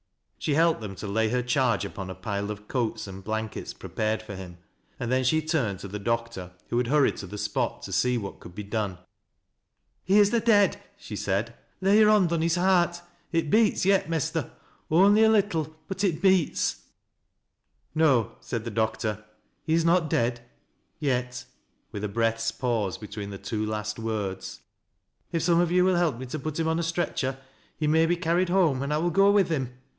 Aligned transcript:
She 0.39 0.55
helped 0.55 0.81
them 0.81 0.95
to 0.95 1.05
lay 1.05 1.29
her 1.29 1.43
charge 1.43 1.85
upon 1.85 2.09
a 2.09 2.15
pile 2.15 2.49
of 2.49 2.67
coats 2.67 3.05
and 3.05 3.23
blankets 3.23 3.73
prepared 3.75 4.23
for 4.23 4.35
him, 4.35 4.57
and 4.99 5.11
then 5.11 5.23
she 5.23 5.39
turned 5.43 5.77
to 5.81 5.87
the 5.87 5.99
doctor 5.99 6.53
who 6.69 6.79
had 6.79 6.87
hurried 6.87 7.17
to 7.17 7.27
the 7.27 7.37
spot 7.37 7.83
to 7.83 7.91
see 7.93 8.17
what 8.17 8.39
could 8.39 8.55
be 8.55 8.63
done. 8.63 8.97
"He 10.03 10.17
is 10.17 10.31
na 10.31 10.39
dead," 10.39 10.81
she 10.97 11.15
said. 11.15 11.53
"Lay 11.81 11.99
yore 11.99 12.07
bond 12.07 12.33
on 12.33 12.41
his 12.41 12.55
heart. 12.55 12.99
It 13.31 13.51
beats 13.51 13.85
yet, 13.85 14.09
Mester,— 14.09 14.49
on'y 14.89 15.21
a 15.21 15.29
little, 15.29 15.75
but 15.87 16.03
it 16.03 16.23
beats." 16.23 16.81
"No," 17.93 18.31
said 18.39 18.63
the 18.63 18.71
doctor, 18.71 19.23
"he 19.63 19.75
is 19.75 19.85
not 19.85 20.09
dead— 20.09 20.41
yet," 20.97 21.45
with 21.91 22.01
u 22.01 22.09
oreath's 22.09 22.51
pause 22.51 22.97
between 22.97 23.29
the 23.29 23.37
two 23.37 23.63
last 23.63 23.99
words." 23.99 24.61
If 25.31 25.43
some 25.43 25.59
of 25.59 25.69
70U 25.69 25.83
will 25.83 25.95
help 25.97 26.17
me 26.17 26.25
to 26.25 26.39
put 26.39 26.59
him 26.59 26.67
on 26.67 26.79
a 26.79 26.83
stretcher, 26.83 27.37
he 27.77 27.85
may 27.85 28.07
be 28.07 28.15
carried 28.17 28.49
home, 28.49 28.81
and 28.81 28.91
I 28.91 28.97
will 28.97 29.11
go 29.11 29.29
with 29.29 29.49
him. 29.49 29.75